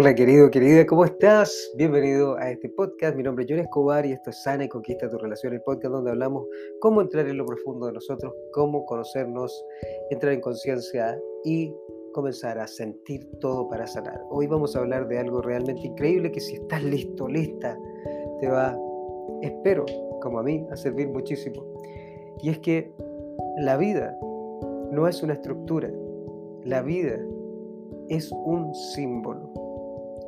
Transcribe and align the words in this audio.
Hola 0.00 0.14
querido, 0.14 0.48
querida, 0.48 0.86
¿cómo 0.86 1.04
estás? 1.04 1.72
Bienvenido 1.76 2.36
a 2.36 2.52
este 2.52 2.68
podcast. 2.68 3.16
Mi 3.16 3.24
nombre 3.24 3.44
es 3.44 3.50
John 3.50 3.58
Escobar 3.58 4.06
y 4.06 4.12
esto 4.12 4.30
es 4.30 4.40
Sana 4.44 4.62
y 4.62 4.68
Conquista 4.68 5.10
tu 5.10 5.18
Relación, 5.18 5.54
el 5.54 5.62
podcast 5.62 5.92
donde 5.92 6.12
hablamos 6.12 6.46
cómo 6.78 7.00
entrar 7.00 7.26
en 7.26 7.36
lo 7.36 7.44
profundo 7.44 7.88
de 7.88 7.94
nosotros, 7.94 8.32
cómo 8.52 8.84
conocernos, 8.84 9.52
entrar 10.10 10.34
en 10.34 10.40
conciencia 10.40 11.20
y 11.42 11.74
comenzar 12.12 12.60
a 12.60 12.68
sentir 12.68 13.28
todo 13.40 13.68
para 13.68 13.88
sanar. 13.88 14.22
Hoy 14.30 14.46
vamos 14.46 14.76
a 14.76 14.78
hablar 14.78 15.08
de 15.08 15.18
algo 15.18 15.42
realmente 15.42 15.88
increíble 15.88 16.30
que 16.30 16.38
si 16.38 16.54
estás 16.54 16.84
listo, 16.84 17.26
lista, 17.26 17.76
te 18.38 18.48
va, 18.48 18.78
espero, 19.42 19.84
como 20.22 20.38
a 20.38 20.44
mí, 20.44 20.64
a 20.70 20.76
servir 20.76 21.08
muchísimo. 21.08 21.74
Y 22.40 22.50
es 22.50 22.60
que 22.60 22.88
la 23.56 23.76
vida 23.76 24.16
no 24.92 25.08
es 25.08 25.24
una 25.24 25.32
estructura, 25.32 25.90
la 26.62 26.82
vida 26.82 27.18
es 28.08 28.30
un 28.30 28.72
símbolo. 28.94 29.67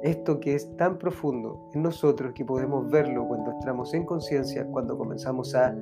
Esto 0.03 0.41
que 0.41 0.55
es 0.55 0.75
tan 0.77 0.99
profundo 0.99 1.69
en 1.75 1.83
nosotros 1.83 2.33
que 2.33 2.45
podemos 2.45 2.91
verlo 2.91 3.27
cuando 3.29 3.53
entramos 3.53 3.93
en 3.93 4.05
conciencia, 4.05 4.67
cuando 4.67 4.97
comenzamos 4.97 5.55
a 5.55 5.77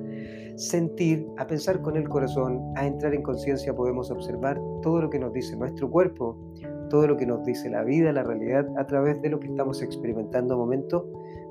sentir, 0.55 1.25
a 1.37 1.47
pensar 1.47 1.81
con 1.81 1.95
el 1.95 2.09
corazón, 2.09 2.61
a 2.75 2.85
entrar 2.85 3.13
en 3.13 3.23
conciencia, 3.23 3.73
podemos 3.73 4.11
observar 4.11 4.59
todo 4.81 5.01
lo 5.01 5.09
que 5.09 5.19
nos 5.19 5.31
dice 5.31 5.55
nuestro 5.55 5.89
cuerpo, 5.89 6.37
todo 6.89 7.07
lo 7.07 7.15
que 7.15 7.25
nos 7.25 7.45
dice 7.45 7.69
la 7.69 7.83
vida, 7.83 8.11
la 8.11 8.23
realidad, 8.23 8.67
a 8.77 8.85
través 8.85 9.21
de 9.21 9.29
lo 9.29 9.39
que 9.39 9.47
estamos 9.47 9.81
experimentando 9.81 10.55
en 10.55 10.59
momento 10.59 11.05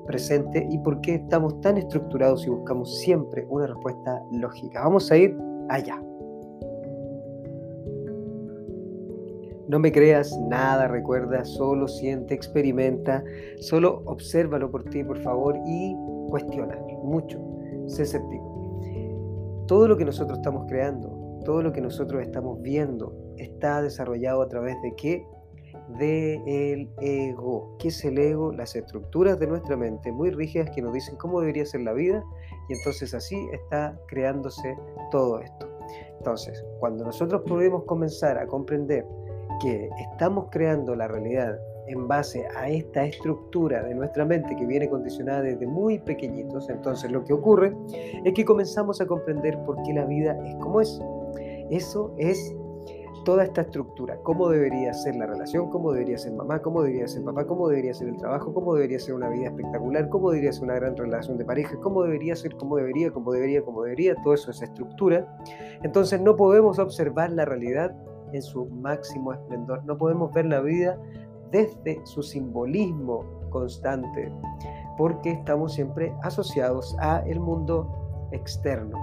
presente 0.05 0.67
y 0.69 0.77
por 0.79 1.01
qué 1.01 1.15
estamos 1.15 1.59
tan 1.61 1.77
estructurados 1.77 2.45
y 2.45 2.49
buscamos 2.49 2.99
siempre 2.99 3.45
una 3.49 3.67
respuesta 3.67 4.23
lógica. 4.31 4.83
Vamos 4.83 5.11
a 5.11 5.17
ir 5.17 5.35
allá. 5.69 6.01
No 9.69 9.77
me 9.77 9.91
creas 9.91 10.35
nada, 10.39 10.87
recuerda, 10.87 11.45
solo 11.45 11.87
siente, 11.87 12.33
experimenta, 12.33 13.23
solo 13.59 14.01
obsérvalo 14.05 14.71
por 14.71 14.83
ti, 14.85 15.03
por 15.03 15.19
favor, 15.19 15.55
y 15.63 15.95
cuestiona 16.27 16.75
mucho, 17.03 17.39
sé 17.85 18.01
escéptico. 18.01 18.79
Todo 19.67 19.87
lo 19.87 19.95
que 19.95 20.05
nosotros 20.05 20.39
estamos 20.39 20.65
creando, 20.67 21.39
todo 21.45 21.61
lo 21.61 21.71
que 21.71 21.81
nosotros 21.81 22.23
estamos 22.23 22.59
viendo, 22.63 23.13
está 23.37 23.83
desarrollado 23.83 24.41
a 24.41 24.47
través 24.47 24.75
de 24.81 24.95
qué? 24.95 25.23
De 25.99 26.41
el 26.47 26.89
ego. 26.99 27.75
¿Qué 27.77 27.89
es 27.89 28.03
el 28.03 28.17
ego? 28.17 28.51
Las 28.51 28.75
estructuras 28.75 29.37
de 29.37 29.45
nuestra 29.45 29.77
mente 29.77 30.11
muy 30.11 30.31
rígidas 30.31 30.71
que 30.71 30.81
nos 30.81 30.93
dicen 30.93 31.15
cómo 31.17 31.41
debería 31.41 31.67
ser 31.67 31.81
la 31.81 31.93
vida 31.93 32.23
y 32.69 32.73
entonces 32.73 33.13
así 33.13 33.37
está 33.53 33.95
creándose 34.07 34.75
todo 35.11 35.39
esto. 35.39 35.67
Entonces, 36.17 36.65
cuando 36.79 37.05
nosotros 37.05 37.43
podemos 37.47 37.83
comenzar 37.83 38.39
a 38.39 38.47
comprender 38.47 39.05
que 39.61 39.89
estamos 40.11 40.47
creando 40.49 40.95
la 40.95 41.07
realidad 41.07 41.59
en 41.87 42.07
base 42.07 42.45
a 42.55 42.69
esta 42.69 43.03
estructura 43.03 43.83
de 43.83 43.95
nuestra 43.95 44.23
mente 44.23 44.55
que 44.55 44.65
viene 44.65 44.89
condicionada 44.89 45.41
desde 45.41 45.65
muy 45.65 45.99
pequeñitos, 45.99 46.69
entonces 46.69 47.11
lo 47.11 47.25
que 47.25 47.33
ocurre 47.33 47.75
es 48.23 48.33
que 48.33 48.45
comenzamos 48.45 49.01
a 49.01 49.07
comprender 49.07 49.57
por 49.65 49.81
qué 49.83 49.93
la 49.93 50.05
vida 50.05 50.37
es 50.45 50.55
como 50.57 50.81
es. 50.81 51.01
Eso 51.69 52.13
es 52.17 52.55
toda 53.25 53.43
esta 53.43 53.61
estructura, 53.61 54.17
cómo 54.23 54.49
debería 54.49 54.93
ser 54.93 55.15
la 55.15 55.25
relación, 55.25 55.69
cómo 55.69 55.91
debería 55.91 56.17
ser 56.17 56.33
mamá, 56.33 56.61
cómo 56.61 56.81
debería 56.81 57.07
ser 57.07 57.23
papá, 57.23 57.45
cómo 57.45 57.67
debería 57.67 57.93
ser 57.93 58.07
el 58.07 58.17
trabajo, 58.17 58.53
cómo 58.53 58.73
debería 58.75 58.99
ser 58.99 59.13
una 59.13 59.29
vida 59.29 59.47
espectacular, 59.47 60.09
cómo 60.09 60.31
debería 60.31 60.53
ser 60.53 60.63
una 60.63 60.75
gran 60.75 60.95
relación 60.95 61.37
de 61.37 61.45
pareja, 61.45 61.75
cómo 61.81 62.03
debería 62.03 62.35
ser, 62.35 62.55
cómo 62.55 62.77
debería, 62.77 63.11
cómo 63.11 63.31
debería, 63.31 63.61
cómo 63.63 63.83
debería, 63.83 64.15
todo 64.23 64.33
eso 64.33 64.51
es 64.51 64.61
estructura. 64.61 65.37
Entonces 65.83 66.21
no 66.21 66.35
podemos 66.35 66.79
observar 66.79 67.31
la 67.31 67.45
realidad 67.45 67.95
en 68.33 68.41
su 68.41 68.65
máximo 68.65 69.33
esplendor. 69.33 69.83
No 69.85 69.97
podemos 69.97 70.31
ver 70.33 70.45
la 70.45 70.61
vida 70.61 70.97
desde 71.51 71.99
su 72.05 72.21
simbolismo 72.21 73.25
constante, 73.49 74.31
porque 74.97 75.31
estamos 75.31 75.73
siempre 75.73 76.13
asociados 76.23 76.95
a 76.99 77.19
el 77.25 77.39
mundo 77.39 78.29
externo. 78.31 78.97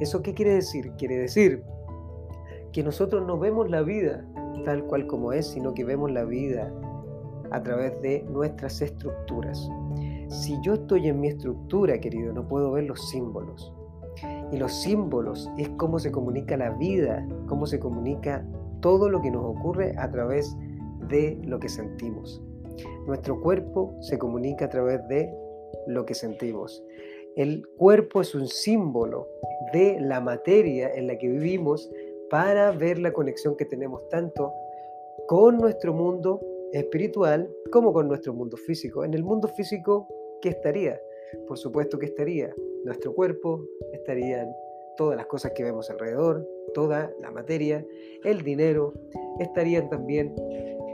¿Eso 0.00 0.22
qué 0.22 0.34
quiere 0.34 0.54
decir? 0.54 0.92
Quiere 0.98 1.16
decir 1.18 1.62
que 2.72 2.82
nosotros 2.82 3.26
no 3.26 3.38
vemos 3.38 3.70
la 3.70 3.82
vida 3.82 4.26
tal 4.64 4.84
cual 4.84 5.06
como 5.06 5.32
es, 5.32 5.46
sino 5.46 5.72
que 5.72 5.84
vemos 5.84 6.10
la 6.10 6.24
vida 6.24 6.72
a 7.50 7.62
través 7.62 8.00
de 8.02 8.24
nuestras 8.24 8.82
estructuras. 8.82 9.68
Si 10.28 10.60
yo 10.62 10.74
estoy 10.74 11.08
en 11.08 11.20
mi 11.20 11.28
estructura, 11.28 11.98
querido, 12.00 12.32
no 12.32 12.46
puedo 12.46 12.72
ver 12.72 12.84
los 12.84 13.08
símbolos. 13.08 13.72
Y 14.52 14.56
los 14.56 14.72
símbolos 14.72 15.50
es 15.56 15.68
cómo 15.70 15.98
se 15.98 16.10
comunica 16.10 16.56
la 16.56 16.70
vida, 16.70 17.26
cómo 17.46 17.66
se 17.66 17.78
comunica 17.78 18.44
todo 18.80 19.08
lo 19.08 19.20
que 19.20 19.30
nos 19.30 19.44
ocurre 19.44 19.94
a 19.98 20.10
través 20.10 20.56
de 21.08 21.40
lo 21.44 21.58
que 21.58 21.68
sentimos. 21.68 22.42
Nuestro 23.06 23.40
cuerpo 23.40 23.94
se 24.00 24.18
comunica 24.18 24.66
a 24.66 24.68
través 24.68 25.06
de 25.08 25.32
lo 25.86 26.04
que 26.04 26.14
sentimos. 26.14 26.84
El 27.36 27.66
cuerpo 27.76 28.20
es 28.20 28.34
un 28.34 28.48
símbolo 28.48 29.28
de 29.72 29.98
la 30.00 30.20
materia 30.20 30.94
en 30.94 31.06
la 31.06 31.18
que 31.18 31.28
vivimos 31.28 31.90
para 32.30 32.72
ver 32.72 32.98
la 32.98 33.12
conexión 33.12 33.56
que 33.56 33.64
tenemos 33.64 34.08
tanto 34.08 34.52
con 35.28 35.58
nuestro 35.58 35.92
mundo 35.92 36.40
espiritual 36.72 37.50
como 37.70 37.92
con 37.92 38.08
nuestro 38.08 38.32
mundo 38.34 38.56
físico. 38.56 39.04
En 39.04 39.14
el 39.14 39.22
mundo 39.22 39.48
físico, 39.48 40.08
¿qué 40.40 40.50
estaría? 40.50 41.00
Por 41.46 41.58
supuesto 41.58 41.98
que 41.98 42.06
estaría 42.06 42.54
nuestro 42.84 43.14
cuerpo, 43.14 43.64
estarían 43.92 44.48
todas 44.96 45.16
las 45.16 45.26
cosas 45.26 45.52
que 45.52 45.62
vemos 45.62 45.90
alrededor, 45.90 46.46
toda 46.74 47.12
la 47.20 47.30
materia, 47.30 47.84
el 48.24 48.42
dinero, 48.42 48.94
estarían 49.38 49.88
también 49.88 50.34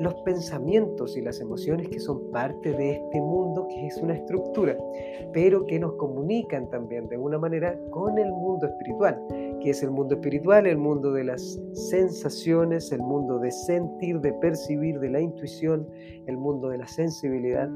los 0.00 0.15
pensamientos 0.22 1.16
y 1.16 1.21
las 1.21 1.41
emociones 1.41 1.88
que 1.88 2.00
son 2.00 2.31
parte 2.31 2.72
de 2.72 2.93
este 2.93 3.21
mundo 3.21 3.69
que 3.69 3.87
es 3.87 3.97
una 3.99 4.15
estructura, 4.15 4.77
pero 5.33 5.65
que 5.66 5.78
nos 5.78 5.94
comunican 5.94 6.69
también 6.71 7.09
de 7.09 7.16
una 7.16 7.38
manera 7.38 7.78
con 7.91 8.19
el 8.19 8.31
mundo 8.33 8.66
espiritual, 8.66 9.22
que 9.60 9.71
es 9.71 9.83
el 9.83 9.91
mundo 9.91 10.15
espiritual, 10.15 10.66
el 10.66 10.78
mundo 10.78 11.12
de 11.12 11.25
las 11.25 11.60
sensaciones, 11.72 12.91
el 12.91 13.00
mundo 13.00 13.39
de 13.39 13.50
sentir, 13.50 14.21
de 14.21 14.33
percibir, 14.34 14.99
de 14.99 15.10
la 15.10 15.21
intuición, 15.21 15.89
el 16.27 16.37
mundo 16.37 16.69
de 16.69 16.78
la 16.78 16.89
sensibilidad 16.89 17.69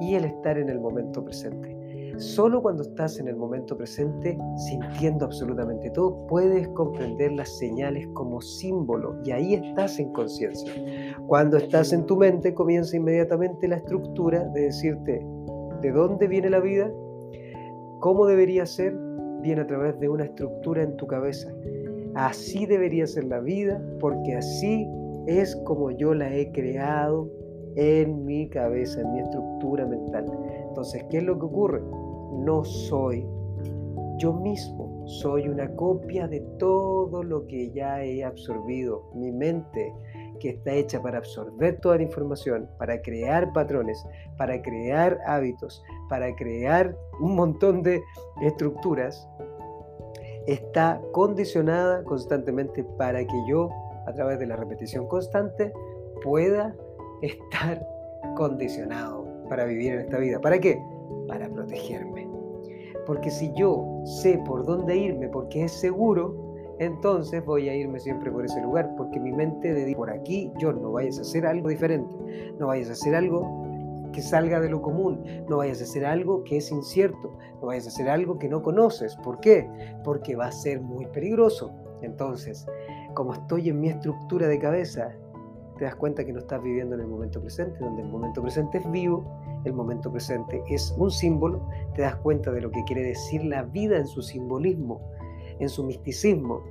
y 0.00 0.14
el 0.14 0.24
estar 0.24 0.58
en 0.58 0.68
el 0.68 0.80
momento 0.80 1.24
presente. 1.24 1.83
Solo 2.16 2.62
cuando 2.62 2.82
estás 2.82 3.18
en 3.18 3.28
el 3.28 3.36
momento 3.36 3.76
presente, 3.76 4.38
sintiendo 4.56 5.24
absolutamente 5.24 5.90
todo, 5.90 6.26
puedes 6.28 6.68
comprender 6.68 7.32
las 7.32 7.58
señales 7.58 8.06
como 8.14 8.40
símbolo 8.40 9.16
y 9.24 9.32
ahí 9.32 9.54
estás 9.54 9.98
en 9.98 10.12
conciencia. 10.12 10.72
Cuando 11.26 11.56
estás 11.56 11.92
en 11.92 12.06
tu 12.06 12.16
mente, 12.16 12.54
comienza 12.54 12.96
inmediatamente 12.96 13.66
la 13.66 13.76
estructura 13.76 14.44
de 14.48 14.62
decirte 14.62 15.26
de 15.80 15.92
dónde 15.92 16.28
viene 16.28 16.50
la 16.50 16.60
vida, 16.60 16.90
cómo 18.00 18.26
debería 18.26 18.64
ser, 18.64 18.96
viene 19.42 19.62
a 19.62 19.66
través 19.66 19.98
de 19.98 20.08
una 20.08 20.24
estructura 20.24 20.82
en 20.82 20.96
tu 20.96 21.06
cabeza. 21.06 21.52
Así 22.14 22.64
debería 22.66 23.06
ser 23.06 23.24
la 23.24 23.40
vida 23.40 23.82
porque 23.98 24.36
así 24.36 24.88
es 25.26 25.56
como 25.64 25.90
yo 25.90 26.14
la 26.14 26.32
he 26.32 26.52
creado 26.52 27.28
en 27.76 28.24
mi 28.24 28.48
cabeza, 28.48 29.00
en 29.00 29.12
mi 29.12 29.20
estructura 29.20 29.84
mental. 29.84 30.26
Entonces, 30.68 31.04
¿qué 31.10 31.18
es 31.18 31.24
lo 31.24 31.38
que 31.38 31.46
ocurre? 31.46 31.82
No 32.34 32.64
soy 32.64 33.26
yo 34.18 34.32
mismo, 34.32 35.06
soy 35.06 35.48
una 35.48 35.68
copia 35.74 36.28
de 36.28 36.40
todo 36.58 37.22
lo 37.22 37.46
que 37.46 37.70
ya 37.72 38.02
he 38.02 38.24
absorbido. 38.24 39.10
Mi 39.14 39.32
mente, 39.32 39.92
que 40.40 40.50
está 40.50 40.72
hecha 40.72 41.02
para 41.02 41.18
absorber 41.18 41.80
toda 41.80 41.96
la 41.96 42.04
información, 42.04 42.68
para 42.78 43.00
crear 43.02 43.52
patrones, 43.52 44.04
para 44.36 44.62
crear 44.62 45.18
hábitos, 45.26 45.82
para 46.08 46.34
crear 46.36 46.96
un 47.20 47.34
montón 47.34 47.82
de 47.82 48.02
estructuras, 48.42 49.28
está 50.46 51.00
condicionada 51.12 52.04
constantemente 52.04 52.84
para 52.96 53.24
que 53.24 53.46
yo, 53.48 53.70
a 54.06 54.12
través 54.12 54.38
de 54.38 54.46
la 54.46 54.56
repetición 54.56 55.08
constante, 55.08 55.72
pueda 56.22 56.74
estar 57.22 57.84
condicionado 58.36 59.26
para 59.48 59.64
vivir 59.64 59.94
en 59.94 60.00
esta 60.00 60.18
vida. 60.18 60.40
¿Para 60.40 60.58
qué? 60.60 60.80
para 61.26 61.48
protegerme. 61.48 62.13
Porque 63.06 63.30
si 63.30 63.52
yo 63.54 64.02
sé 64.04 64.40
por 64.46 64.64
dónde 64.64 64.96
irme 64.96 65.28
porque 65.28 65.64
es 65.64 65.72
seguro, 65.72 66.54
entonces 66.78 67.44
voy 67.44 67.68
a 67.68 67.74
irme 67.74 68.00
siempre 68.00 68.30
por 68.30 68.44
ese 68.44 68.60
lugar, 68.60 68.94
porque 68.96 69.20
mi 69.20 69.32
mente 69.32 69.72
de 69.72 69.94
por 69.94 70.10
aquí, 70.10 70.52
yo 70.58 70.72
no 70.72 70.92
vayas 70.92 71.18
a 71.18 71.22
hacer 71.22 71.46
algo 71.46 71.68
diferente, 71.68 72.14
no 72.58 72.68
vayas 72.68 72.88
a 72.88 72.92
hacer 72.92 73.14
algo 73.14 73.62
que 74.12 74.22
salga 74.22 74.60
de 74.60 74.68
lo 74.68 74.80
común, 74.80 75.22
no 75.48 75.58
vayas 75.58 75.80
a 75.80 75.84
hacer 75.84 76.04
algo 76.04 76.44
que 76.44 76.58
es 76.58 76.70
incierto, 76.70 77.36
no 77.60 77.66
vayas 77.66 77.86
a 77.86 77.88
hacer 77.88 78.08
algo 78.08 78.38
que 78.38 78.48
no 78.48 78.62
conoces. 78.62 79.16
¿Por 79.16 79.40
qué? 79.40 79.68
Porque 80.04 80.36
va 80.36 80.46
a 80.46 80.52
ser 80.52 80.80
muy 80.80 81.06
peligroso. 81.06 81.72
Entonces, 82.02 82.66
como 83.14 83.34
estoy 83.34 83.68
en 83.68 83.80
mi 83.80 83.88
estructura 83.88 84.46
de 84.46 84.58
cabeza, 84.58 85.12
te 85.78 85.84
das 85.84 85.96
cuenta 85.96 86.24
que 86.24 86.32
no 86.32 86.38
estás 86.40 86.62
viviendo 86.62 86.94
en 86.94 87.02
el 87.02 87.08
momento 87.08 87.40
presente, 87.40 87.78
donde 87.80 88.02
el 88.02 88.08
momento 88.08 88.40
presente 88.40 88.78
es 88.78 88.90
vivo 88.90 89.24
el 89.64 89.72
momento 89.72 90.10
presente 90.10 90.62
es 90.68 90.94
un 90.98 91.10
símbolo, 91.10 91.66
te 91.94 92.02
das 92.02 92.16
cuenta 92.16 92.52
de 92.52 92.60
lo 92.60 92.70
que 92.70 92.84
quiere 92.84 93.02
decir 93.02 93.44
la 93.44 93.62
vida 93.62 93.96
en 93.96 94.06
su 94.06 94.22
simbolismo, 94.22 95.00
en 95.58 95.68
su 95.68 95.84
misticismo. 95.84 96.62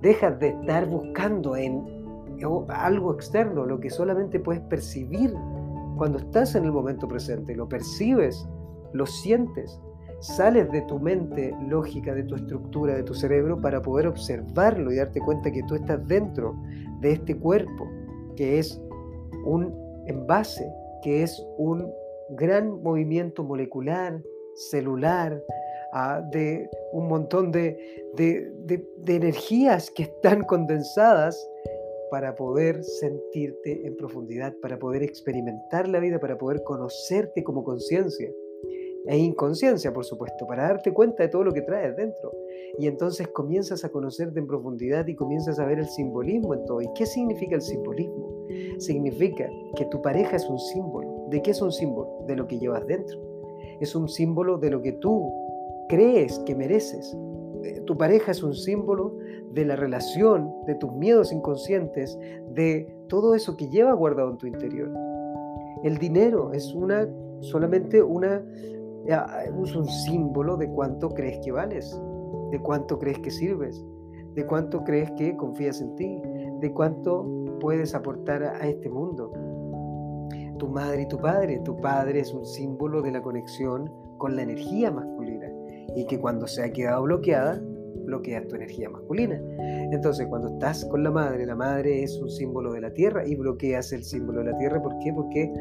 Dejas 0.00 0.38
de 0.38 0.48
estar 0.48 0.86
buscando 0.86 1.56
en 1.56 1.98
algo 2.68 3.12
externo, 3.12 3.66
lo 3.66 3.80
que 3.80 3.90
solamente 3.90 4.38
puedes 4.38 4.62
percibir 4.62 5.34
Cuando 5.96 6.18
estás 6.18 6.54
en 6.54 6.64
el 6.64 6.70
momento 6.70 7.08
presente, 7.08 7.56
lo 7.56 7.68
percibes, 7.68 8.46
lo 8.92 9.04
sientes, 9.04 9.80
sales 10.20 10.70
de 10.70 10.82
tu 10.82 11.00
mente 11.00 11.52
lógica, 11.68 12.14
de 12.14 12.22
tu 12.22 12.36
estructura, 12.36 12.94
de 12.94 13.02
tu 13.02 13.14
cerebro, 13.14 13.60
para 13.60 13.82
poder 13.82 14.06
observarlo 14.06 14.92
y 14.92 14.96
darte 14.96 15.20
cuenta 15.20 15.50
que 15.50 15.64
tú 15.64 15.74
estás 15.74 16.06
dentro 16.06 16.54
de 17.00 17.12
este 17.12 17.36
cuerpo, 17.36 17.88
que 18.36 18.60
es 18.60 18.80
un 19.44 19.74
envase, 20.06 20.72
que 21.02 21.24
es 21.24 21.44
un 21.56 21.90
gran 22.30 22.82
movimiento 22.82 23.42
molecular, 23.44 24.22
celular, 24.54 25.42
ah, 25.92 26.22
de 26.30 26.68
un 26.92 27.08
montón 27.08 27.52
de, 27.52 27.78
de, 28.14 28.84
energías 29.06 29.90
que 29.90 30.04
están 30.04 30.44
condensadas 30.44 31.48
para 32.10 32.34
poder 32.34 32.82
sentirte 32.82 33.86
en 33.86 33.96
profundidad, 33.96 34.54
para 34.60 34.78
poder 34.78 35.02
experimentar 35.02 35.88
la 35.88 36.00
vida, 36.00 36.18
para 36.18 36.38
poder 36.38 36.62
conocerte 36.64 37.44
como 37.44 37.64
conciencia 37.64 38.30
e 39.06 39.16
inconsciencia, 39.16 39.92
por 39.92 40.04
supuesto, 40.04 40.46
para 40.46 40.64
darte 40.64 40.92
cuenta 40.92 41.22
de 41.22 41.28
todo 41.28 41.44
lo 41.44 41.52
que 41.52 41.62
traes 41.62 41.96
dentro. 41.96 42.32
Y 42.78 42.86
entonces 42.86 43.28
comienzas 43.28 43.84
a 43.84 43.88
conocerte 43.90 44.38
en 44.38 44.46
profundidad 44.46 45.06
y 45.06 45.14
comienzas 45.14 45.58
a 45.58 45.64
ver 45.64 45.78
el 45.78 45.88
simbolismo 45.88 46.54
en 46.54 46.64
todo. 46.66 46.82
¿Y 46.82 46.88
qué 46.94 47.06
significa 47.06 47.54
el 47.54 47.62
simbolismo? 47.62 48.37
Significa 48.78 49.48
que 49.76 49.84
tu 49.86 50.00
pareja 50.02 50.36
es 50.36 50.48
un 50.48 50.58
símbolo. 50.58 51.26
¿De 51.30 51.42
qué 51.42 51.50
es 51.50 51.60
un 51.60 51.72
símbolo? 51.72 52.24
De 52.26 52.36
lo 52.36 52.46
que 52.46 52.58
llevas 52.58 52.86
dentro. 52.86 53.18
Es 53.80 53.94
un 53.94 54.08
símbolo 54.08 54.58
de 54.58 54.70
lo 54.70 54.82
que 54.82 54.92
tú 54.92 55.32
crees 55.88 56.38
que 56.40 56.54
mereces. 56.54 57.16
Eh, 57.64 57.80
tu 57.86 57.96
pareja 57.96 58.32
es 58.32 58.42
un 58.42 58.54
símbolo 58.54 59.16
de 59.52 59.64
la 59.64 59.76
relación, 59.76 60.52
de 60.66 60.74
tus 60.74 60.92
miedos 60.92 61.32
inconscientes, 61.32 62.18
de 62.50 62.94
todo 63.08 63.34
eso 63.34 63.56
que 63.56 63.68
lleva 63.68 63.92
guardado 63.92 64.30
en 64.30 64.38
tu 64.38 64.46
interior. 64.46 64.90
El 65.82 65.98
dinero 65.98 66.52
es 66.52 66.74
una 66.74 67.08
solamente 67.40 68.02
una 68.02 68.44
es 69.06 69.74
un 69.74 69.86
símbolo 69.86 70.56
de 70.56 70.68
cuánto 70.68 71.08
crees 71.08 71.38
que 71.38 71.50
vales, 71.50 71.98
de 72.50 72.60
cuánto 72.60 72.98
crees 72.98 73.18
que 73.20 73.30
sirves, 73.30 73.82
de 74.34 74.44
cuánto 74.44 74.84
crees 74.84 75.10
que 75.12 75.34
confías 75.36 75.80
en 75.80 75.96
ti, 75.96 76.20
de 76.60 76.72
cuánto 76.72 77.26
puedes 77.60 77.94
aportar 77.94 78.42
a 78.42 78.66
este 78.66 78.88
mundo. 78.88 79.32
Tu 80.58 80.68
madre 80.68 81.02
y 81.02 81.08
tu 81.08 81.18
padre, 81.18 81.60
tu 81.64 81.76
padre 81.80 82.20
es 82.20 82.32
un 82.32 82.44
símbolo 82.44 83.02
de 83.02 83.12
la 83.12 83.22
conexión 83.22 83.90
con 84.18 84.34
la 84.34 84.42
energía 84.42 84.90
masculina 84.90 85.48
y 85.94 86.04
que 86.06 86.18
cuando 86.18 86.46
se 86.46 86.62
ha 86.62 86.72
quedado 86.72 87.02
bloqueada, 87.04 87.60
bloqueas 88.04 88.46
tu 88.48 88.56
energía 88.56 88.88
masculina. 88.90 89.40
Entonces, 89.92 90.26
cuando 90.26 90.48
estás 90.48 90.84
con 90.86 91.04
la 91.04 91.10
madre, 91.10 91.46
la 91.46 91.54
madre 91.54 92.02
es 92.02 92.18
un 92.20 92.30
símbolo 92.30 92.72
de 92.72 92.80
la 92.80 92.92
tierra 92.92 93.26
y 93.26 93.34
bloqueas 93.34 93.92
el 93.92 94.02
símbolo 94.02 94.40
de 94.40 94.50
la 94.50 94.58
tierra. 94.58 94.82
¿Por 94.82 94.98
qué? 94.98 95.12
Porque 95.12 95.52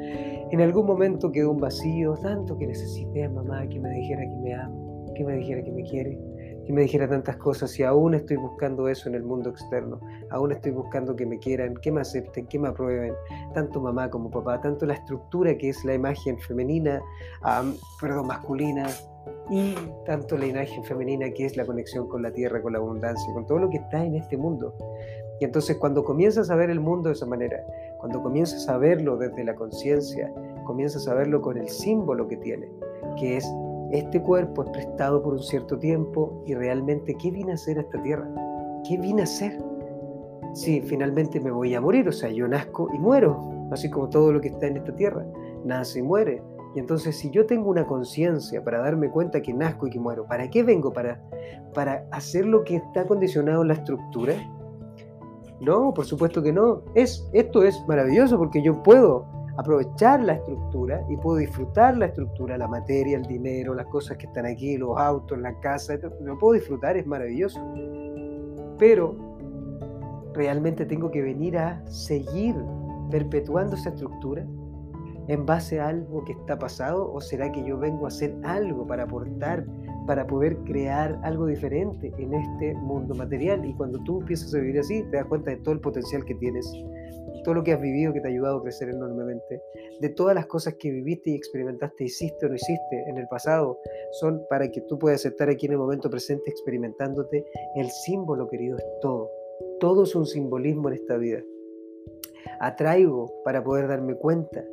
en 0.52 0.62
algún 0.62 0.86
momento 0.86 1.32
quedó 1.32 1.52
un 1.52 1.60
vacío, 1.60 2.16
tanto 2.22 2.58
que 2.58 2.68
necesité 2.68 3.26
a 3.26 3.30
mamá 3.30 3.68
que 3.68 3.80
me 3.80 3.90
dijera 3.90 4.22
que 4.22 4.38
me 4.42 4.54
ama, 4.54 4.76
que 5.16 5.24
me 5.24 5.36
dijera 5.36 5.64
que 5.64 5.72
me 5.72 5.84
quiere, 5.84 6.20
que 6.68 6.74
me 6.74 6.82
dijera 6.82 7.08
tantas 7.08 7.38
cosas 7.38 7.80
y 7.80 7.84
aún 7.84 8.14
estoy 8.14 8.36
buscando 8.36 8.90
eso 8.90 9.08
en 9.08 9.16
el 9.16 9.24
mundo 9.24 9.50
externo. 9.50 10.02
Aún 10.32 10.52
estoy 10.52 10.74
buscando 10.74 11.16
que 11.16 11.26
me 11.26 11.40
quieran, 11.40 11.76
que 11.78 11.94
me 11.94 12.02
acepten, 12.02 12.46
que 12.46 12.60
me 12.60 12.68
aprueben, 12.68 13.14
tanto 13.54 13.80
mamá 13.80 14.10
como 14.10 14.30
papá, 14.30 14.60
tanto 14.60 14.86
la 14.86 14.96
estructura 14.96 15.58
que 15.58 15.70
es 15.70 15.86
la 15.86 15.94
imagen 15.94 16.38
femenina, 16.38 17.02
perdón, 18.02 18.28
masculina, 18.28 18.86
y 19.50 19.76
tanto 20.06 20.38
la 20.38 20.46
imagen 20.46 20.84
femenina 20.84 21.30
que 21.32 21.46
es 21.46 21.56
la 21.56 21.66
conexión 21.66 22.10
con 22.10 22.22
la 22.22 22.32
tierra, 22.32 22.62
con 22.62 22.74
la 22.74 22.80
abundancia, 22.80 23.34
con 23.34 23.46
todo 23.46 23.60
lo 23.60 23.70
que 23.70 23.78
está 23.78 24.04
en 24.04 24.16
este 24.16 24.36
mundo. 24.36 24.76
Y 25.40 25.46
entonces 25.46 25.78
cuando 25.78 26.04
comienzas 26.04 26.50
a 26.50 26.56
ver 26.56 26.70
el 26.70 26.82
mundo 26.82 27.08
de 27.08 27.14
esa 27.14 27.26
manera, 27.26 27.64
cuando 27.98 28.22
comienzas 28.22 28.68
a 28.68 28.78
verlo 28.78 29.16
desde 29.16 29.46
la 29.46 29.56
conciencia, 29.56 30.34
comienzas 30.66 31.08
a 31.08 31.14
verlo 31.14 31.42
con 31.42 31.58
el 31.58 31.70
símbolo 31.70 32.28
que 32.28 32.36
tiene, 32.36 32.70
que 33.18 33.38
es 33.38 33.48
este 33.92 34.22
cuerpo 34.22 34.64
es 34.64 34.70
prestado 34.72 35.22
por 35.22 35.34
un 35.34 35.44
cierto 35.44 35.78
tiempo 35.78 36.44
y 36.46 36.54
realmente 36.56 37.16
¿qué 37.16 37.32
vine 37.32 37.52
a 37.52 37.56
hacer 37.56 37.78
a 37.78 37.82
esta 37.82 38.02
tierra? 38.02 38.28
¿Qué 38.88 38.98
vine 38.98 39.22
a 39.22 39.24
hacer? 39.24 39.58
Si 40.54 40.82
finalmente 40.82 41.40
me 41.40 41.52
voy 41.52 41.74
a 41.76 41.82
morir, 41.82 42.08
o 42.08 42.12
sea, 42.12 42.30
yo 42.30 42.48
nazco 42.48 42.90
y 42.94 43.00
muero, 43.00 43.70
así 43.72 43.90
como 43.90 44.10
todo 44.10 44.32
lo 44.32 44.42
que 44.42 44.50
está 44.50 44.68
en 44.68 44.78
esta 44.78 44.96
tierra, 44.96 45.26
nace 45.64 46.00
y 46.00 46.02
muere, 46.02 46.42
y 46.76 46.80
entonces 46.80 47.18
si 47.18 47.30
yo 47.32 47.46
tengo 47.46 47.70
una 47.70 47.88
conciencia 47.88 48.64
para 48.64 48.80
darme 48.80 49.10
cuenta 49.10 49.42
que 49.42 49.54
nazco 49.54 49.88
y 49.88 49.90
que 49.90 50.00
muero, 50.00 50.26
¿para 50.26 50.50
qué 50.50 50.64
vengo? 50.64 50.92
¿Para, 50.92 51.22
para 51.74 52.06
hacer 52.12 52.46
lo 52.46 52.64
que 52.64 52.76
está 52.76 53.06
condicionado 53.08 53.62
en 53.62 53.70
la 53.70 53.74
estructura? 53.76 54.34
No, 55.60 55.94
por 55.94 56.06
supuesto 56.06 56.44
que 56.44 56.54
no. 56.54 56.84
Es, 56.94 57.28
esto 57.34 57.64
es 57.64 57.84
maravilloso 57.88 58.38
porque 58.38 58.62
yo 58.62 58.84
puedo 58.84 59.26
aprovechar 59.58 60.24
la 60.24 60.34
estructura 60.34 61.04
y 61.10 61.18
puedo 61.18 61.38
disfrutar 61.38 61.98
la 61.98 62.06
estructura, 62.06 62.58
la 62.58 62.68
materia, 62.68 63.18
el 63.18 63.24
dinero, 63.24 63.74
las 63.74 63.88
cosas 63.88 64.18
que 64.18 64.28
están 64.28 64.46
aquí, 64.46 64.78
los 64.78 64.98
autos, 64.98 65.38
la 65.40 65.60
casa, 65.60 65.98
lo 66.22 66.38
puedo 66.38 66.54
disfrutar, 66.54 66.96
es 66.96 67.08
maravilloso. 67.08 67.60
Pero 68.78 69.16
realmente 70.34 70.86
tengo 70.86 71.10
que 71.10 71.24
venir 71.24 71.58
a 71.58 71.84
seguir 71.88 72.56
perpetuando 73.10 73.76
esa 73.76 73.90
estructura 73.90 74.46
en 75.28 75.46
base 75.46 75.80
a 75.80 75.90
algo 75.90 76.24
que 76.24 76.34
está 76.34 76.58
pasado 76.58 77.12
o 77.12 77.20
será 77.20 77.52
que 77.52 77.64
yo 77.66 77.78
vengo 77.78 78.06
a 78.06 78.10
hacer 78.10 78.36
algo 78.44 78.86
para 78.86 79.04
aportar, 79.04 79.66
para 80.06 80.26
poder 80.26 80.58
crear 80.60 81.20
algo 81.24 81.48
diferente 81.48 82.14
en 82.18 82.34
este 82.34 82.76
mundo 82.76 83.16
material? 83.16 83.66
Y 83.66 83.74
cuando 83.74 84.00
tú 84.04 84.22
empiezas 84.22 84.54
a 84.54 84.60
vivir 84.60 84.80
así, 84.80 85.04
te 85.10 85.18
das 85.18 85.26
cuenta 85.26 85.52
de 85.52 85.58
todo 85.58 85.74
el 85.74 85.82
potencial 85.82 86.24
que 86.24 86.36
tienes, 86.36 86.72
todo 87.48 87.56
lo 87.56 87.64
que 87.64 87.72
has 87.72 87.80
vivido 87.80 88.12
que 88.12 88.20
te 88.20 88.28
ha 88.28 88.30
ayudado 88.30 88.58
a 88.58 88.62
crecer 88.62 88.90
enormemente, 88.90 89.62
de 90.02 90.10
todas 90.10 90.36
las 90.36 90.48
cosas 90.48 90.74
que 90.74 90.92
viviste 90.92 91.30
y 91.30 91.36
experimentaste, 91.36 92.04
hiciste 92.04 92.46
o 92.46 92.50
no 92.50 92.56
hiciste 92.56 93.06
en 93.08 93.18
el 93.18 93.26
pasado, 93.30 93.80
son 94.20 94.42
para 94.50 94.70
que 94.70 94.82
tú 94.82 95.00
puedas 95.00 95.26
estar 95.26 95.48
aquí 95.50 95.66
en 95.66 95.72
el 95.72 95.78
momento 95.78 96.10
presente 96.10 96.52
experimentándote. 96.52 97.46
El 97.78 97.90
símbolo, 97.90 98.50
querido, 98.50 98.78
es 98.78 98.84
todo. 99.00 99.32
Todo 99.80 100.04
es 100.04 100.14
un 100.14 100.26
simbolismo 100.26 100.90
en 100.90 100.96
esta 100.96 101.16
vida. 101.16 101.42
Atraigo 102.60 103.32
para 103.46 103.64
poder 103.64 103.88
darme 103.88 104.16
cuenta 104.16 104.66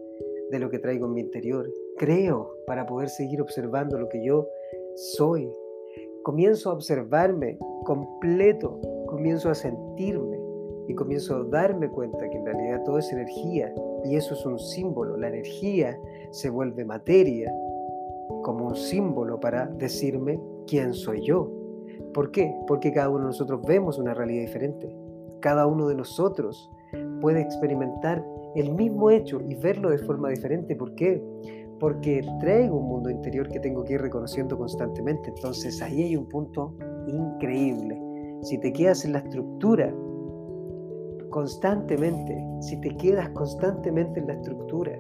de 0.50 0.59
lo 0.59 0.69
que 0.69 0.81
traigo 0.81 1.06
en 1.06 1.15
mi 1.15 1.21
interior. 1.21 1.71
Creo 1.97 2.56
para 2.67 2.87
poder 2.87 3.09
seguir 3.09 3.41
observando 3.41 4.00
lo 4.00 4.09
que 4.09 4.25
yo 4.25 4.49
soy. 5.17 5.49
Comienzo 6.25 6.71
a 6.71 6.75
observarme 6.75 7.56
completo, 7.85 8.81
comienzo 9.06 9.49
a 9.49 9.55
sentirme 9.55 10.43
y 10.88 10.94
comienzo 10.94 11.37
a 11.37 11.45
darme 11.45 11.88
cuenta 11.88 12.28
que 12.28 12.37
en 12.37 12.45
realidad 12.45 12.63
todo 12.85 12.99
es 12.99 13.12
energía 13.12 13.73
y 14.05 14.17
eso 14.17 14.35
es 14.35 14.45
un 14.47 14.59
símbolo. 14.59 15.17
La 15.17 15.29
energía 15.29 15.99
se 16.31 16.50
vuelve 16.50 16.85
materia 16.85 17.53
como 18.43 18.67
un 18.67 18.76
símbolo 18.76 19.41
para 19.41 19.67
decirme 19.67 20.41
quién 20.67 20.93
soy 20.93 21.23
yo. 21.26 21.50
¿Por 22.12 22.31
qué? 22.31 22.55
Porque 22.67 22.93
cada 22.93 23.09
uno 23.09 23.21
de 23.21 23.26
nosotros 23.26 23.62
vemos 23.67 23.99
una 23.99 24.14
realidad 24.14 24.43
diferente. 24.43 24.95
Cada 25.41 25.67
uno 25.67 25.88
de 25.88 25.95
nosotros 25.95 26.71
puede 27.21 27.41
experimentar 27.41 28.25
el 28.55 28.73
mismo 28.73 29.11
hecho 29.11 29.41
y 29.41 29.55
verlo 29.57 29.91
de 29.91 29.99
forma 29.99 30.31
diferente. 30.31 30.76
¿Por 30.76 30.95
qué? 30.95 31.23
Porque 31.81 32.23
traigo 32.41 32.79
un 32.79 32.88
mundo 32.88 33.11
interior 33.11 33.49
que 33.49 33.61
tengo 33.61 33.83
que 33.85 33.95
ir 33.95 34.00
reconociendo 34.00 34.57
constantemente. 34.57 35.31
Entonces 35.31 35.83
ahí 35.83 36.03
hay 36.03 36.17
un 36.17 36.29
punto 36.29 36.75
increíble. 37.09 38.00
Si 38.43 38.59
te 38.59 38.73
quedas 38.73 39.05
en 39.05 39.14
la 39.14 39.19
estructura 39.19 39.95
constantemente, 41.35 42.47
si 42.61 42.81
te 42.81 42.97
quedas 42.97 43.29
constantemente 43.31 44.21
en 44.21 44.29
la 44.29 44.35
estructura 44.35 44.97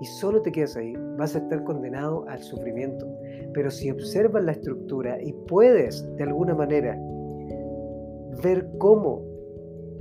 y 0.00 0.04
solo 0.06 0.42
te 0.42 0.50
quedas 0.50 0.76
ahí, 0.76 0.92
vas 1.16 1.36
a 1.36 1.38
estar 1.38 1.62
condenado 1.62 2.24
al 2.28 2.40
sufrimiento. 2.40 3.06
Pero 3.54 3.70
si 3.70 3.88
observas 3.88 4.42
la 4.42 4.50
estructura 4.50 5.22
y 5.22 5.32
puedes 5.46 6.04
de 6.16 6.24
alguna 6.24 6.56
manera 6.56 6.98
ver 8.42 8.72
cómo 8.78 9.22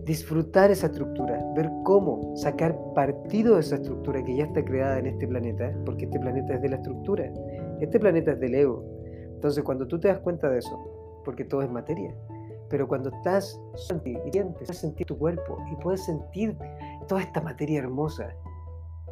disfrutar 0.03 0.71
esa 0.71 0.87
estructura, 0.87 1.45
ver 1.55 1.69
cómo 1.83 2.35
sacar 2.37 2.75
partido 2.95 3.53
de 3.53 3.61
esa 3.61 3.75
estructura 3.75 4.23
que 4.23 4.37
ya 4.37 4.45
está 4.45 4.65
creada 4.65 4.97
en 4.97 5.05
este 5.05 5.27
planeta, 5.27 5.71
porque 5.85 6.05
este 6.05 6.19
planeta 6.19 6.55
es 6.55 6.61
de 6.63 6.69
la 6.69 6.77
estructura, 6.77 7.31
este 7.79 7.99
planeta 7.99 8.31
es 8.31 8.39
del 8.39 8.55
ego. 8.55 8.83
Entonces 9.35 9.63
cuando 9.63 9.85
tú 9.85 9.99
te 9.99 10.07
das 10.07 10.21
cuenta 10.21 10.49
de 10.49 10.57
eso, 10.57 10.75
porque 11.23 11.45
todo 11.45 11.61
es 11.61 11.69
materia, 11.69 12.15
pero 12.71 12.87
cuando 12.87 13.09
estás 13.09 13.61
y 14.05 14.15
puedes 14.15 14.77
sentir 14.77 15.05
tu 15.05 15.17
cuerpo 15.17 15.57
y 15.71 15.75
puedes 15.75 16.05
sentir 16.05 16.57
toda 17.07 17.21
esta 17.21 17.41
materia 17.41 17.79
hermosa, 17.79 18.33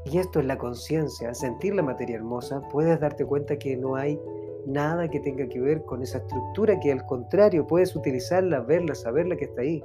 y 0.06 0.18
esto 0.18 0.40
es 0.40 0.46
la 0.46 0.58
conciencia, 0.58 1.34
sentir 1.34 1.76
la 1.76 1.84
materia 1.84 2.16
hermosa, 2.16 2.62
puedes 2.72 3.00
darte 3.00 3.26
cuenta 3.26 3.60
que 3.60 3.76
no 3.76 3.96
hay 3.96 4.20
nada 4.66 5.10
que 5.10 5.20
tenga 5.20 5.48
que 5.48 5.60
ver 5.60 5.84
con 5.84 6.02
esa 6.02 6.20
estructura, 6.20 6.80
que 6.80 6.92
al 6.92 7.06
contrario 7.06 7.68
puedes 7.68 7.96
utilizarla, 7.96 8.62
verla, 8.62 8.96
saberla 8.96 9.36
que 9.36 9.46
está 9.46 9.62
ahí 9.62 9.84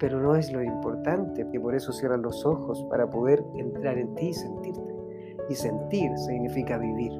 pero 0.00 0.18
no 0.18 0.34
es 0.34 0.50
lo 0.50 0.62
importante, 0.62 1.46
que 1.52 1.60
por 1.60 1.74
eso 1.74 1.92
cierran 1.92 2.22
los 2.22 2.44
ojos 2.44 2.82
para 2.88 3.08
poder 3.08 3.44
entrar 3.56 3.98
en 3.98 4.12
ti 4.14 4.28
y 4.28 4.32
sentirte. 4.32 4.94
Y 5.50 5.54
sentir 5.54 6.10
significa 6.16 6.78
vivir. 6.78 7.12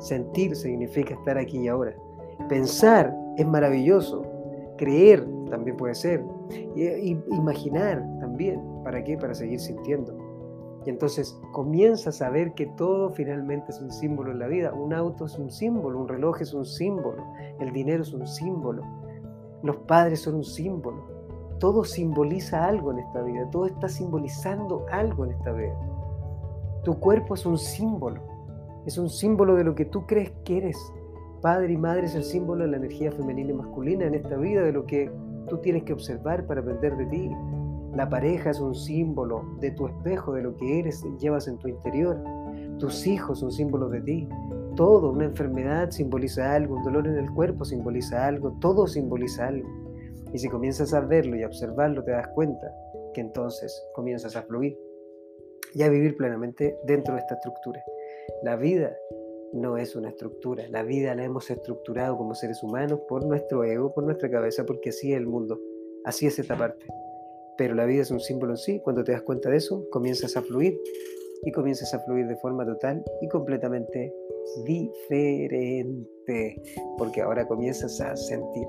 Sentir 0.00 0.56
significa 0.56 1.14
estar 1.14 1.38
aquí 1.38 1.60
y 1.60 1.68
ahora. 1.68 1.94
Pensar 2.48 3.14
es 3.36 3.46
maravilloso. 3.46 4.26
Creer 4.76 5.26
también 5.50 5.76
puede 5.76 5.94
ser. 5.94 6.24
Y, 6.74 7.16
imaginar 7.30 8.04
también. 8.20 8.60
¿Para 8.84 9.02
qué? 9.02 9.16
Para 9.16 9.34
seguir 9.34 9.60
sintiendo. 9.60 10.14
Y 10.86 10.90
entonces 10.90 11.36
comienzas 11.52 12.22
a 12.22 12.30
ver 12.30 12.54
que 12.54 12.66
todo 12.66 13.10
finalmente 13.10 13.72
es 13.72 13.80
un 13.80 13.90
símbolo 13.90 14.30
en 14.30 14.38
la 14.38 14.46
vida. 14.46 14.72
Un 14.72 14.94
auto 14.94 15.26
es 15.26 15.36
un 15.36 15.50
símbolo, 15.50 15.98
un 15.98 16.06
reloj 16.06 16.40
es 16.40 16.54
un 16.54 16.64
símbolo, 16.64 17.24
el 17.58 17.72
dinero 17.72 18.02
es 18.02 18.12
un 18.12 18.24
símbolo, 18.24 18.82
los 19.64 19.76
padres 19.78 20.20
son 20.20 20.36
un 20.36 20.44
símbolo. 20.44 21.02
Todo 21.58 21.82
simboliza 21.82 22.66
algo 22.66 22.92
en 22.92 23.00
esta 23.00 23.22
vida, 23.22 23.50
todo 23.50 23.66
está 23.66 23.88
simbolizando 23.88 24.86
algo 24.92 25.24
en 25.24 25.32
esta 25.32 25.52
vida. 25.52 25.74
Tu 26.84 26.94
cuerpo 27.00 27.34
es 27.34 27.44
un 27.46 27.58
símbolo, 27.58 28.20
es 28.86 28.96
un 28.96 29.10
símbolo 29.10 29.56
de 29.56 29.64
lo 29.64 29.74
que 29.74 29.86
tú 29.86 30.06
crees 30.06 30.30
que 30.44 30.58
eres. 30.58 30.78
Padre 31.46 31.74
y 31.74 31.76
madre 31.76 32.06
es 32.06 32.16
el 32.16 32.24
símbolo 32.24 32.64
de 32.64 32.72
la 32.72 32.78
energía 32.78 33.12
femenina 33.12 33.50
y 33.50 33.54
masculina 33.54 34.04
en 34.04 34.16
esta 34.16 34.36
vida, 34.36 34.62
de 34.62 34.72
lo 34.72 34.84
que 34.84 35.08
tú 35.48 35.58
tienes 35.58 35.84
que 35.84 35.92
observar 35.92 36.44
para 36.44 36.60
aprender 36.60 36.96
de 36.96 37.06
ti. 37.06 37.30
La 37.94 38.08
pareja 38.08 38.50
es 38.50 38.58
un 38.58 38.74
símbolo 38.74 39.44
de 39.60 39.70
tu 39.70 39.86
espejo, 39.86 40.32
de 40.32 40.42
lo 40.42 40.56
que 40.56 40.80
eres 40.80 41.04
y 41.04 41.16
llevas 41.20 41.46
en 41.46 41.56
tu 41.58 41.68
interior. 41.68 42.18
Tus 42.80 43.06
hijos 43.06 43.38
son 43.38 43.52
símbolos 43.52 43.92
de 43.92 44.00
ti. 44.00 44.28
Todo, 44.74 45.12
una 45.12 45.26
enfermedad 45.26 45.92
simboliza 45.92 46.52
algo, 46.52 46.78
un 46.78 46.82
dolor 46.82 47.06
en 47.06 47.16
el 47.16 47.30
cuerpo 47.30 47.64
simboliza 47.64 48.26
algo, 48.26 48.50
todo 48.60 48.88
simboliza 48.88 49.46
algo. 49.46 49.68
Y 50.32 50.40
si 50.40 50.48
comienzas 50.48 50.94
a 50.94 51.00
verlo 51.00 51.36
y 51.36 51.44
a 51.44 51.46
observarlo, 51.46 52.02
te 52.02 52.10
das 52.10 52.26
cuenta 52.34 52.74
que 53.14 53.20
entonces 53.20 53.72
comienzas 53.94 54.34
a 54.34 54.42
fluir 54.42 54.76
y 55.74 55.84
a 55.84 55.88
vivir 55.90 56.16
plenamente 56.16 56.76
dentro 56.88 57.14
de 57.14 57.20
esta 57.20 57.36
estructura. 57.36 57.80
La 58.42 58.56
vida 58.56 58.96
no 59.56 59.76
es 59.78 59.96
una 59.96 60.10
estructura, 60.10 60.68
la 60.68 60.82
vida 60.82 61.14
la 61.14 61.24
hemos 61.24 61.50
estructurado 61.50 62.16
como 62.16 62.34
seres 62.34 62.62
humanos 62.62 63.00
por 63.08 63.24
nuestro 63.26 63.64
ego, 63.64 63.92
por 63.92 64.04
nuestra 64.04 64.30
cabeza, 64.30 64.64
porque 64.64 64.90
así 64.90 65.12
es 65.12 65.18
el 65.18 65.26
mundo, 65.26 65.60
así 66.04 66.26
es 66.26 66.38
esta 66.38 66.56
parte. 66.56 66.86
Pero 67.56 67.74
la 67.74 67.86
vida 67.86 68.02
es 68.02 68.10
un 68.10 68.20
símbolo 68.20 68.52
en 68.52 68.58
sí. 68.58 68.80
Cuando 68.84 69.02
te 69.02 69.12
das 69.12 69.22
cuenta 69.22 69.48
de 69.48 69.56
eso, 69.56 69.88
comienzas 69.90 70.36
a 70.36 70.42
fluir 70.42 70.78
y 71.44 71.52
comienzas 71.52 71.94
a 71.94 72.00
fluir 72.00 72.26
de 72.26 72.36
forma 72.36 72.66
total 72.66 73.02
y 73.22 73.28
completamente 73.28 74.12
diferente, 74.64 76.62
porque 76.98 77.22
ahora 77.22 77.46
comienzas 77.48 78.00
a 78.00 78.14
sentir. 78.16 78.66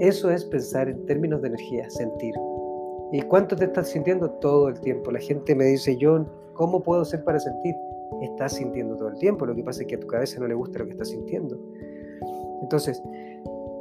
Eso 0.00 0.30
es 0.30 0.44
pensar 0.44 0.88
en 0.88 1.04
términos 1.06 1.42
de 1.42 1.48
energía, 1.48 1.90
sentir. 1.90 2.34
¿Y 3.12 3.20
cuánto 3.22 3.56
te 3.56 3.64
estás 3.66 3.88
sintiendo? 3.88 4.30
Todo 4.40 4.68
el 4.68 4.80
tiempo. 4.80 5.10
La 5.10 5.20
gente 5.20 5.54
me 5.54 5.64
dice, 5.66 5.98
John, 6.00 6.26
¿cómo 6.54 6.82
puedo 6.82 7.04
ser 7.04 7.22
para 7.24 7.38
sentir? 7.38 7.74
Estás 8.20 8.54
sintiendo 8.54 8.96
todo 8.96 9.08
el 9.08 9.18
tiempo. 9.18 9.46
Lo 9.46 9.54
que 9.54 9.62
pasa 9.62 9.82
es 9.82 9.88
que 9.88 9.96
a 9.96 10.00
tu 10.00 10.06
cabeza 10.06 10.40
no 10.40 10.46
le 10.46 10.54
gusta 10.54 10.78
lo 10.78 10.86
que 10.86 10.92
estás 10.92 11.08
sintiendo. 11.08 11.58
Entonces, 12.62 13.02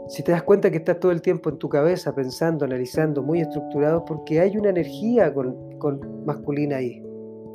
si 0.07 0.23
te 0.23 0.31
das 0.31 0.43
cuenta 0.43 0.69
que 0.69 0.77
estás 0.77 0.99
todo 0.99 1.11
el 1.11 1.21
tiempo 1.21 1.49
en 1.49 1.57
tu 1.57 1.69
cabeza 1.69 2.13
pensando, 2.13 2.65
analizando, 2.65 3.23
muy 3.23 3.41
estructurado, 3.41 4.03
porque 4.03 4.39
hay 4.39 4.57
una 4.57 4.69
energía 4.69 5.33
con, 5.33 6.25
masculina 6.25 6.77
ahí 6.77 7.01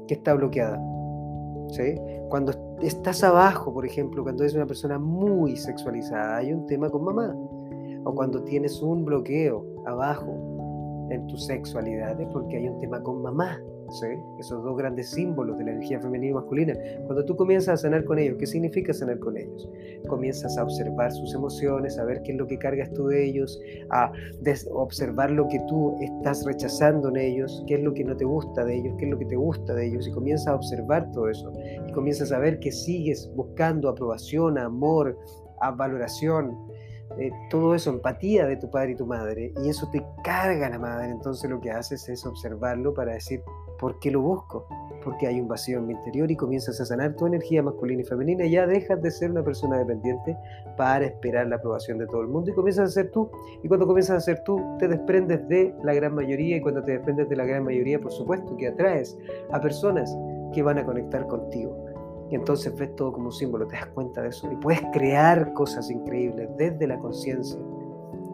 que 0.08 0.14
está 0.14 0.34
bloqueada. 0.34 0.80
¿sí? 1.70 1.96
Cuando 2.30 2.52
estás 2.80 3.22
abajo, 3.24 3.74
por 3.74 3.84
ejemplo, 3.84 4.22
cuando 4.22 4.42
eres 4.42 4.54
una 4.54 4.66
persona 4.66 4.98
muy 4.98 5.56
sexualizada, 5.56 6.38
hay 6.38 6.52
un 6.52 6.66
tema 6.66 6.88
con 6.88 7.04
mamá. 7.04 7.36
O 8.04 8.14
cuando 8.14 8.42
tienes 8.44 8.80
un 8.80 9.04
bloqueo 9.04 9.64
abajo 9.84 10.55
en 11.10 11.26
tu 11.26 11.36
sexualidad, 11.36 12.20
es 12.20 12.28
porque 12.32 12.56
hay 12.56 12.68
un 12.68 12.80
tema 12.80 13.02
con 13.02 13.22
mamá. 13.22 13.60
Esos 14.40 14.64
dos 14.64 14.76
grandes 14.76 15.10
símbolos 15.10 15.56
de 15.58 15.64
la 15.64 15.70
energía 15.70 16.00
femenina 16.00 16.32
y 16.32 16.34
masculina. 16.34 16.74
Cuando 17.04 17.24
tú 17.24 17.36
comienzas 17.36 17.74
a 17.74 17.76
sanar 17.82 18.04
con 18.04 18.18
ellos, 18.18 18.36
¿qué 18.36 18.44
significa 18.44 18.92
sanar 18.92 19.20
con 19.20 19.36
ellos? 19.36 19.70
Comienzas 20.08 20.58
a 20.58 20.64
observar 20.64 21.12
sus 21.12 21.32
emociones, 21.34 21.96
a 21.96 22.04
ver 22.04 22.20
qué 22.22 22.32
es 22.32 22.38
lo 22.38 22.48
que 22.48 22.58
cargas 22.58 22.92
tú 22.94 23.06
de 23.06 23.24
ellos, 23.24 23.60
a 23.90 24.10
observar 24.72 25.30
lo 25.30 25.46
que 25.46 25.60
tú 25.68 25.96
estás 26.00 26.44
rechazando 26.44 27.10
en 27.10 27.16
ellos, 27.16 27.62
qué 27.68 27.74
es 27.74 27.82
lo 27.84 27.94
que 27.94 28.02
no 28.02 28.16
te 28.16 28.24
gusta 28.24 28.64
de 28.64 28.76
ellos, 28.76 28.96
qué 28.98 29.04
es 29.04 29.10
lo 29.12 29.18
que 29.20 29.26
te 29.26 29.36
gusta 29.36 29.72
de 29.72 29.86
ellos, 29.86 30.08
y 30.08 30.10
comienzas 30.10 30.48
a 30.48 30.56
observar 30.56 31.08
todo 31.12 31.28
eso. 31.28 31.52
Y 31.88 31.92
comienzas 31.92 32.32
a 32.32 32.40
ver 32.40 32.58
que 32.58 32.72
sigues 32.72 33.30
buscando 33.36 33.88
aprobación, 33.88 34.58
amor, 34.58 35.16
a 35.60 35.70
valoración, 35.70 36.58
eh, 37.18 37.30
todo 37.50 37.74
eso, 37.74 37.90
empatía 37.90 38.46
de 38.46 38.56
tu 38.56 38.70
padre 38.70 38.92
y 38.92 38.96
tu 38.96 39.06
madre, 39.06 39.52
y 39.62 39.68
eso 39.68 39.88
te 39.90 40.04
carga 40.22 40.68
la 40.68 40.78
madre, 40.78 41.08
entonces 41.10 41.48
lo 41.48 41.60
que 41.60 41.70
haces 41.70 42.08
es 42.08 42.26
observarlo 42.26 42.92
para 42.92 43.14
decir, 43.14 43.42
¿por 43.78 43.98
qué 44.00 44.10
lo 44.10 44.20
busco? 44.20 44.66
Porque 45.02 45.26
hay 45.26 45.40
un 45.40 45.48
vacío 45.48 45.78
en 45.78 45.86
mi 45.86 45.94
interior 45.94 46.30
y 46.30 46.36
comienzas 46.36 46.80
a 46.80 46.84
sanar 46.84 47.14
tu 47.14 47.26
energía 47.26 47.62
masculina 47.62 48.02
y 48.02 48.04
femenina 48.04 48.46
ya 48.46 48.66
dejas 48.66 49.00
de 49.00 49.10
ser 49.10 49.30
una 49.30 49.42
persona 49.42 49.78
dependiente 49.78 50.36
para 50.76 51.06
esperar 51.06 51.46
la 51.46 51.56
aprobación 51.56 51.98
de 51.98 52.06
todo 52.06 52.22
el 52.22 52.28
mundo 52.28 52.50
y 52.50 52.54
comienzas 52.54 52.90
a 52.90 52.92
ser 52.92 53.10
tú. 53.10 53.30
Y 53.62 53.68
cuando 53.68 53.86
comienzas 53.86 54.16
a 54.16 54.20
ser 54.20 54.42
tú, 54.44 54.60
te 54.78 54.88
desprendes 54.88 55.46
de 55.48 55.74
la 55.84 55.94
gran 55.94 56.14
mayoría 56.14 56.56
y 56.56 56.60
cuando 56.60 56.82
te 56.82 56.92
desprendes 56.92 57.28
de 57.28 57.36
la 57.36 57.44
gran 57.44 57.64
mayoría, 57.64 58.00
por 58.00 58.12
supuesto 58.12 58.56
que 58.56 58.68
atraes 58.68 59.16
a 59.52 59.60
personas 59.60 60.14
que 60.52 60.62
van 60.62 60.78
a 60.78 60.84
conectar 60.84 61.26
contigo 61.26 61.85
y 62.30 62.34
entonces 62.34 62.74
ves 62.76 62.94
todo 62.96 63.12
como 63.12 63.26
un 63.26 63.32
símbolo, 63.32 63.66
te 63.66 63.76
das 63.76 63.86
cuenta 63.86 64.22
de 64.22 64.28
eso 64.28 64.50
y 64.50 64.56
puedes 64.56 64.82
crear 64.92 65.52
cosas 65.52 65.90
increíbles 65.90 66.48
desde 66.56 66.86
la 66.86 66.98
conciencia, 66.98 67.60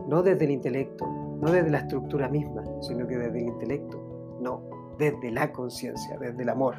no 0.09 0.23
desde 0.23 0.45
el 0.45 0.53
intelecto, 0.53 1.07
no 1.07 1.51
desde 1.51 1.71
la 1.71 1.79
estructura 1.79 2.29
misma, 2.29 2.63
sino 2.81 3.07
que 3.07 3.19
desde 3.19 3.41
el 3.41 3.49
intelecto, 3.49 4.39
no, 4.41 4.63
desde 4.99 5.31
la 5.31 5.53
conciencia, 5.53 6.19
desde 6.19 6.43
el 6.43 6.49
amor, 6.49 6.77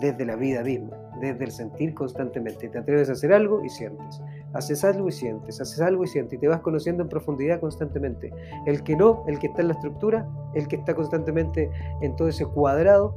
desde 0.00 0.24
la 0.24 0.36
vida 0.36 0.62
misma, 0.62 0.96
desde 1.20 1.44
el 1.44 1.50
sentir 1.50 1.94
constantemente. 1.94 2.68
Te 2.68 2.78
atreves 2.78 3.08
a 3.08 3.12
hacer 3.12 3.32
algo 3.32 3.64
y 3.64 3.68
sientes. 3.68 4.20
Haces 4.52 4.84
algo 4.84 5.08
y 5.08 5.12
sientes, 5.12 5.60
haces 5.60 5.80
algo 5.80 6.04
y 6.04 6.06
sientes, 6.06 6.34
y 6.34 6.38
te 6.38 6.48
vas 6.48 6.60
conociendo 6.60 7.02
en 7.02 7.08
profundidad 7.08 7.60
constantemente. 7.60 8.32
El 8.66 8.82
que 8.82 8.96
no, 8.96 9.24
el 9.26 9.38
que 9.38 9.46
está 9.46 9.62
en 9.62 9.68
la 9.68 9.74
estructura, 9.74 10.28
el 10.54 10.68
que 10.68 10.76
está 10.76 10.94
constantemente 10.94 11.70
en 12.00 12.16
todo 12.16 12.28
ese 12.28 12.44
cuadrado, 12.46 13.16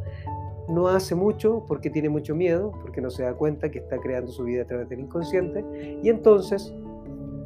no 0.68 0.88
hace 0.88 1.16
mucho 1.16 1.64
porque 1.68 1.90
tiene 1.90 2.10
mucho 2.10 2.36
miedo, 2.36 2.72
porque 2.82 3.02
no 3.02 3.10
se 3.10 3.24
da 3.24 3.34
cuenta 3.34 3.70
que 3.70 3.80
está 3.80 3.98
creando 3.98 4.32
su 4.32 4.44
vida 4.44 4.64
a 4.64 4.66
través 4.66 4.90
del 4.90 5.02
inconsciente, 5.02 5.64
y 6.02 6.10
entonces 6.10 6.74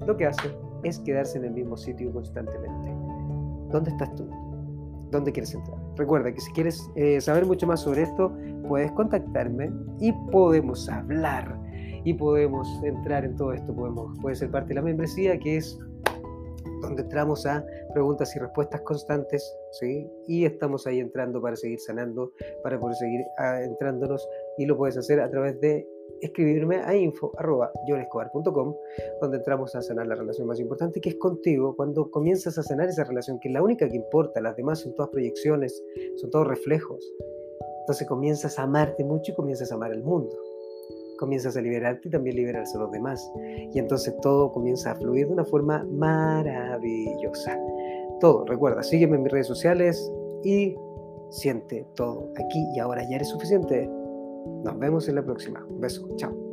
lo 0.06 0.16
que 0.18 0.26
hace 0.26 0.50
es 0.84 1.00
quedarse 1.00 1.38
en 1.38 1.46
el 1.46 1.52
mismo 1.52 1.78
sitio 1.78 2.12
constantemente. 2.12 2.92
¿Dónde 3.72 3.92
estás 3.92 4.16
tú? 4.16 4.28
¿Dónde 5.12 5.32
quieres 5.32 5.54
entrar? 5.54 5.78
Recuerda 5.96 6.32
que 6.32 6.40
si 6.40 6.52
quieres 6.54 6.90
eh, 6.96 7.20
saber 7.20 7.46
mucho 7.46 7.68
más 7.68 7.82
sobre 7.82 8.04
esto, 8.04 8.32
puedes 8.68 8.92
contactarme 8.94 9.72
y 10.00 10.12
podemos 10.32 10.88
hablar 10.88 11.60
y 12.04 12.14
podemos 12.14 12.68
entrar 12.84 13.26
en 13.26 13.36
todo 13.36 13.54
esto. 13.54 13.74
Podemos, 13.74 14.18
puede 14.20 14.36
ser 14.36 14.52
parte 14.52 14.70
de 14.70 14.76
la 14.76 14.82
membresía 14.82 15.38
que 15.40 15.58
es 15.58 15.80
donde 16.89 17.03
entramos 17.03 17.46
a 17.46 17.63
preguntas 17.93 18.36
y 18.36 18.39
respuestas 18.39 18.81
constantes, 18.81 19.55
¿sí? 19.72 20.10
Y 20.27 20.46
estamos 20.46 20.88
ahí 20.88 21.00
entrando 21.00 21.41
para 21.41 21.55
seguir 21.55 21.79
sanando, 21.79 22.31
para 22.63 22.79
poder 22.79 22.96
seguir 22.96 23.22
ah, 23.38 23.62
entrándonos, 23.62 24.27
y 24.58 24.65
lo 24.65 24.75
puedes 24.75 24.98
hacer 24.98 25.22
a 25.22 25.29
través 25.29 25.60
de 25.62 25.88
escribirme 26.22 26.77
a 26.77 26.96
info.yonescobar.com, 26.96 28.75
donde 29.22 29.38
entramos 29.38 29.75
a 29.75 29.81
sanar 29.81 30.08
la 30.08 30.15
relación 30.15 30.48
más 30.48 30.60
importante, 30.60 31.00
que 31.00 31.10
es 31.10 31.15
contigo, 31.15 31.75
cuando 31.75 32.10
comienzas 32.10 32.58
a 32.58 32.63
sanar 32.63 32.89
esa 32.89 33.03
relación, 33.03 33.39
que 33.39 33.50
es 33.50 33.53
la 33.53 33.62
única 33.62 33.88
que 33.88 33.96
importa, 33.96 34.41
las 34.41 34.55
demás 34.55 34.79
son 34.79 34.96
todas 34.96 35.12
proyecciones, 35.12 35.81
son 36.17 36.29
todos 36.31 36.48
reflejos. 36.48 37.13
Entonces 37.81 38.08
comienzas 38.08 38.60
a 38.60 38.63
amarte 38.63 39.03
mucho 39.03 39.31
y 39.31 39.36
comienzas 39.36 39.72
a 39.72 39.75
amar 39.75 39.91
al 39.91 40.03
mundo 40.03 40.49
comienzas 41.20 41.58
a 41.58 41.62
liberarte 41.62 42.08
y 42.08 42.12
también 42.12 42.38
liberarse 42.38 42.78
a 42.78 42.82
los 42.82 42.92
demás. 42.92 43.32
Y 43.74 43.78
entonces 43.78 44.16
todo 44.22 44.52
comienza 44.52 44.92
a 44.92 44.96
fluir 44.96 45.28
de 45.28 45.34
una 45.34 45.46
forma 45.46 45.86
maravillosa. 45.92 47.60
Todo, 48.20 48.46
recuerda, 48.46 48.82
sígueme 48.82 49.18
en 49.18 49.24
mis 49.24 49.32
redes 49.32 49.48
sociales 49.48 50.12
y 50.44 50.76
siente 51.30 51.86
todo 51.96 52.32
aquí 52.36 52.66
y 52.76 52.80
ahora 52.80 53.04
ya 53.08 53.18
eres 53.18 53.28
suficiente. 53.28 53.88
Nos 54.64 54.80
vemos 54.80 55.08
en 55.10 55.16
la 55.16 55.24
próxima. 55.24 55.64
Un 55.70 55.82
beso, 55.82 56.08
chao. 56.16 56.49